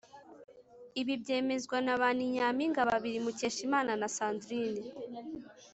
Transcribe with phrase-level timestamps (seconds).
[1.01, 4.81] ibi byemezwa na ba ni nyampinga babiri mukeshimana na sandrine,